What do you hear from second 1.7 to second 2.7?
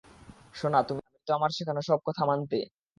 সব কথা মানতে?